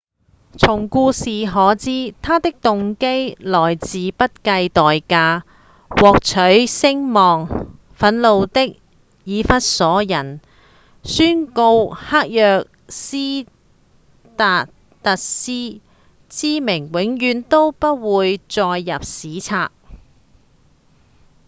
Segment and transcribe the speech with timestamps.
[0.57, 5.43] 從故事可知他的動機來自不計代價
[5.89, 8.79] 獲取聲望憤怒的
[9.25, 10.41] 以弗所人
[11.03, 13.45] 宣告黑若斯
[14.35, 14.69] 達
[15.03, 15.79] 特斯
[16.29, 19.69] 之名永遠都不會載入史冊